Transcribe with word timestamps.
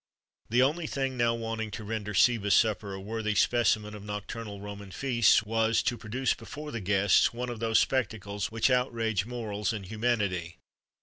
The 0.49 0.63
only 0.63 0.87
thing 0.87 1.15
now 1.15 1.35
wanting 1.35 1.69
to 1.77 1.83
render 1.83 2.15
Seba's 2.15 2.55
supper 2.55 2.91
a 2.95 2.99
worthy 2.99 3.35
specimen 3.35 3.93
of 3.93 4.03
nocturnal 4.03 4.59
Roman 4.59 4.89
feasts 4.89 5.43
was, 5.43 5.83
to 5.83 5.95
produce 5.95 6.33
before 6.33 6.71
the 6.71 6.81
guests 6.81 7.33
one 7.35 7.49
of 7.49 7.59
those 7.59 7.77
spectacles 7.77 8.49
which 8.49 8.71
outrage 8.71 9.27
morals 9.27 9.71
and 9.71 9.85
humanity. 9.85 10.57